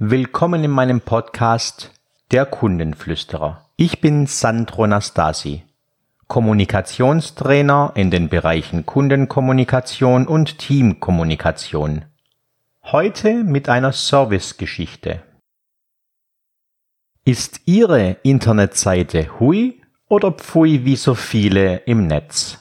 [0.00, 1.92] Willkommen in meinem Podcast
[2.32, 3.64] Der Kundenflüsterer.
[3.76, 5.62] Ich bin Sandro Nastasi,
[6.26, 12.06] Kommunikationstrainer in den Bereichen Kundenkommunikation und Teamkommunikation.
[12.82, 15.22] Heute mit einer Servicegeschichte.
[17.24, 22.58] Ist Ihre Internetseite hui oder pfui wie so viele im Netz?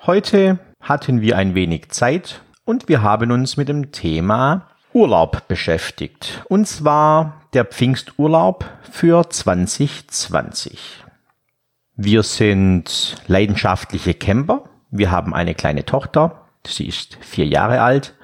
[0.00, 6.44] Heute hatten wir ein wenig Zeit und wir haben uns mit dem Thema Urlaub beschäftigt.
[6.48, 11.04] Und zwar der Pfingsturlaub für 2020.
[11.94, 14.64] Wir sind leidenschaftliche Camper.
[14.90, 16.42] Wir haben eine kleine Tochter.
[16.66, 18.16] Sie ist vier Jahre alt.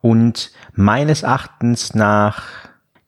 [0.00, 2.44] Und meines Erachtens nach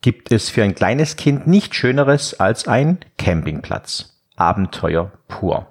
[0.03, 4.21] gibt es für ein kleines Kind nichts Schöneres als ein Campingplatz.
[4.37, 5.67] Abenteuer pur.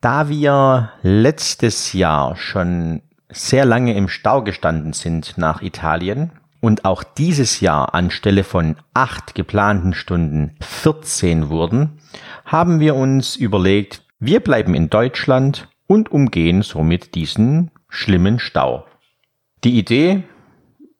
[0.00, 6.30] Da wir letztes Jahr schon sehr lange im Stau gestanden sind nach Italien,
[6.64, 11.98] und auch dieses Jahr anstelle von acht geplanten Stunden 14 wurden,
[12.46, 18.86] haben wir uns überlegt, wir bleiben in Deutschland und umgehen somit diesen schlimmen Stau.
[19.62, 20.22] Die Idee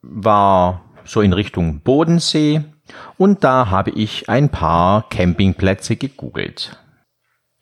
[0.03, 2.63] war so in Richtung Bodensee
[3.17, 6.79] und da habe ich ein paar Campingplätze gegoogelt.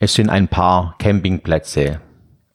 [0.01, 2.01] Es sind ein paar Campingplätze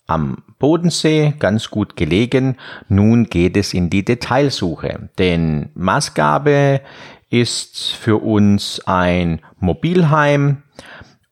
[0.08, 2.58] am Bodensee, ganz gut gelegen.
[2.90, 6.82] Nun geht es in die Detailsuche, denn Maßgabe
[7.30, 10.64] ist für uns ein Mobilheim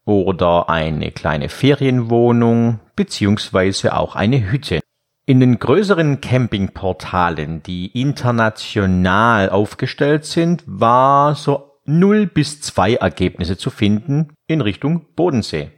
[0.05, 4.79] oder eine kleine Ferienwohnung beziehungsweise auch eine Hütte.
[5.25, 13.71] In den größeren Campingportalen, die international aufgestellt sind, war so 0 bis 2 Ergebnisse zu
[13.71, 15.71] finden in Richtung Bodensee.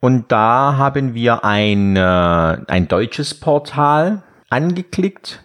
[0.00, 5.42] Und da haben wir ein, äh, ein deutsches Portal angeklickt.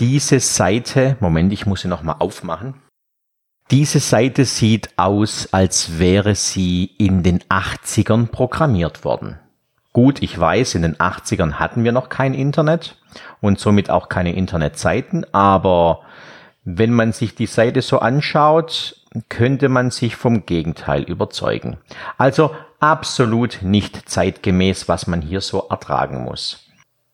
[0.00, 2.74] Diese Seite, Moment, ich muss sie nochmal aufmachen.
[3.70, 9.38] Diese Seite sieht aus, als wäre sie in den 80ern programmiert worden.
[9.92, 12.96] Gut, ich weiß, in den 80ern hatten wir noch kein Internet
[13.40, 16.00] und somit auch keine Internetseiten, aber
[16.64, 21.78] wenn man sich die Seite so anschaut, könnte man sich vom Gegenteil überzeugen.
[22.18, 26.66] Also absolut nicht zeitgemäß, was man hier so ertragen muss.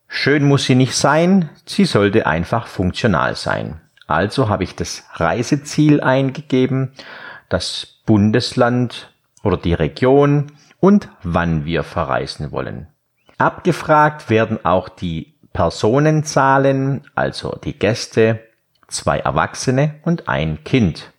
[0.07, 3.81] Schön muss sie nicht sein, sie sollte einfach funktional sein.
[4.07, 6.93] Also habe ich das Reiseziel eingegeben,
[7.51, 12.89] das Bundesland oder die Region und wann wir verreisen wollen.
[13.37, 18.41] Abgefragt werden auch die Personenzahlen, also die Gäste,
[18.89, 21.13] zwei Erwachsene und ein Kind.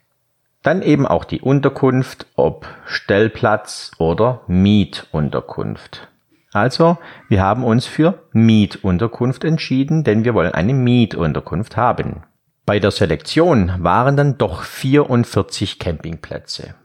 [0.62, 6.10] Dann eben auch die Unterkunft, ob Stellplatz oder Mietunterkunft.
[6.52, 6.98] Also,
[7.30, 12.24] wir haben uns für Mietunterkunft entschieden, denn wir wollen eine Mietunterkunft haben.
[12.66, 16.76] Bei der Selektion waren dann doch 44 Campingplätze.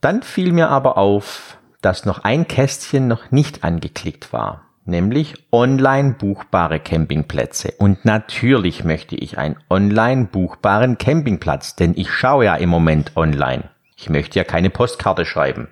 [0.00, 6.14] Dann fiel mir aber auf, dass noch ein Kästchen noch nicht angeklickt war nämlich online
[6.14, 7.74] buchbare Campingplätze.
[7.78, 13.70] Und natürlich möchte ich einen online buchbaren Campingplatz, denn ich schaue ja im Moment online.
[13.96, 15.68] Ich möchte ja keine Postkarte schreiben.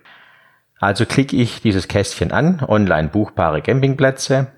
[0.80, 4.48] Also klicke ich dieses Kästchen an, online buchbare Campingplätze.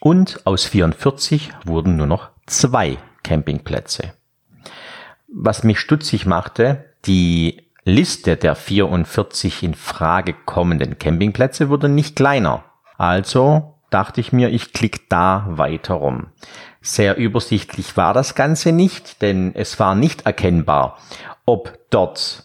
[0.00, 4.12] Und aus 44 wurden nur noch zwei Campingplätze.
[5.28, 12.64] Was mich stutzig machte, die Liste der 44 in Frage kommenden Campingplätze wurde nicht kleiner.
[12.98, 16.28] Also dachte ich mir, ich klicke da weiter rum.
[16.80, 20.98] Sehr übersichtlich war das Ganze nicht, denn es war nicht erkennbar,
[21.44, 22.44] ob dort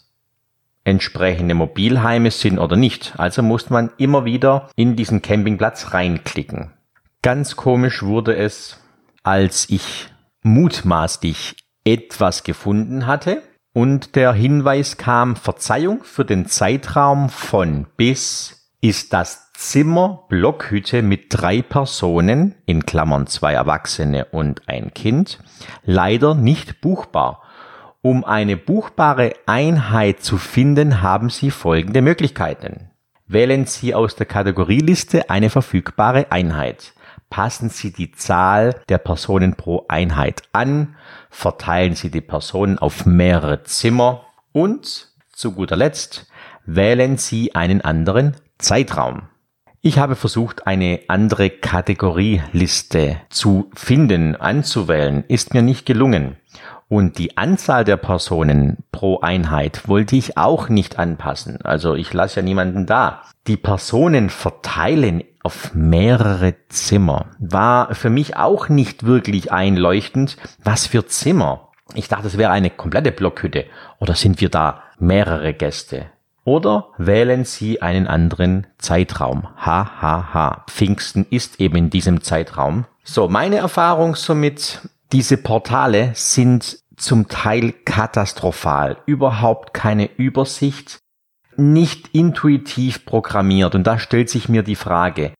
[0.83, 3.13] entsprechende Mobilheime sind oder nicht.
[3.17, 6.73] Also musste man immer wieder in diesen Campingplatz reinklicken.
[7.21, 8.79] Ganz komisch wurde es,
[9.23, 10.07] als ich
[10.41, 19.13] mutmaßlich etwas gefunden hatte und der Hinweis kam, Verzeihung für den Zeitraum von bis ist
[19.13, 25.37] das Zimmer Blockhütte mit drei Personen, in Klammern zwei Erwachsene und ein Kind,
[25.85, 27.43] leider nicht buchbar.
[28.01, 32.89] Um eine buchbare Einheit zu finden, haben Sie folgende Möglichkeiten.
[33.27, 36.93] Wählen Sie aus der Kategorieliste eine verfügbare Einheit.
[37.29, 40.95] Passen Sie die Zahl der Personen pro Einheit an.
[41.29, 44.25] Verteilen Sie die Personen auf mehrere Zimmer.
[44.53, 46.25] Und zu guter Letzt
[46.65, 49.29] wählen Sie einen anderen Zeitraum.
[49.83, 56.37] Ich habe versucht, eine andere Kategorieliste zu finden, anzuwählen, ist mir nicht gelungen.
[56.87, 61.63] Und die Anzahl der Personen pro Einheit wollte ich auch nicht anpassen.
[61.63, 63.23] Also ich lasse ja niemanden da.
[63.47, 70.37] Die Personen verteilen auf mehrere Zimmer war für mich auch nicht wirklich einleuchtend.
[70.63, 71.69] Was für Zimmer?
[71.95, 73.65] Ich dachte, es wäre eine komplette Blockhütte.
[73.99, 76.05] Oder sind wir da mehrere Gäste?
[76.43, 79.47] Oder wählen Sie einen anderen Zeitraum.
[79.57, 80.65] Ha, ha, ha.
[80.67, 82.85] Pfingsten ist eben in diesem Zeitraum.
[83.03, 88.97] So, meine Erfahrung somit, diese Portale sind zum Teil katastrophal.
[89.05, 90.99] Überhaupt keine Übersicht.
[91.57, 93.75] Nicht intuitiv programmiert.
[93.75, 95.33] Und da stellt sich mir die Frage,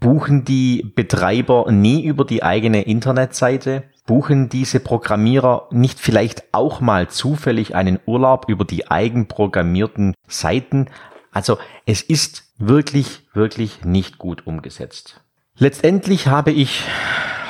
[0.00, 3.84] buchen die Betreiber nie über die eigene Internetseite?
[4.08, 10.86] Buchen diese Programmierer nicht vielleicht auch mal zufällig einen Urlaub über die eigenprogrammierten Seiten?
[11.30, 15.20] Also es ist wirklich, wirklich nicht gut umgesetzt.
[15.58, 16.84] Letztendlich habe ich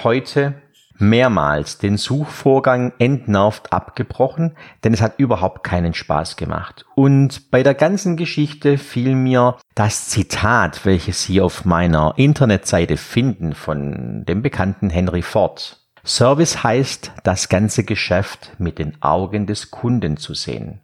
[0.03, 0.61] heute
[0.99, 6.87] mehrmals den Suchvorgang entnervt abgebrochen, denn es hat überhaupt keinen Spaß gemacht.
[6.97, 13.55] Und bei der ganzen Geschichte fiel mir das Zitat, welches Sie auf meiner Internetseite finden
[13.55, 15.85] von dem bekannten Henry Ford.
[16.09, 20.81] Service heißt, das ganze Geschäft mit den Augen des Kunden zu sehen.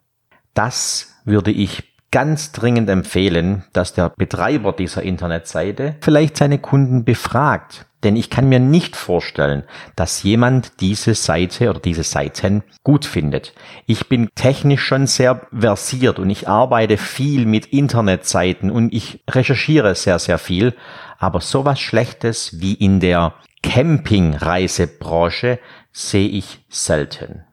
[0.53, 7.87] Das würde ich ganz dringend empfehlen, dass der Betreiber dieser Internetseite vielleicht seine Kunden befragt.
[8.05, 9.65] Denn ich kann mir nicht vorstellen,
[9.97, 13.55] dass jemand diese Seite oder diese Seiten gut findet.
[13.87, 19.95] Ich bin technisch schon sehr versiert und ich arbeite viel mit Internetseiten und ich recherchiere
[19.95, 20.75] sehr, sehr viel.
[21.19, 23.33] Aber sowas Schlechtes wie in der
[23.65, 25.59] Campingreisebranche
[25.91, 27.45] sehe ich selten.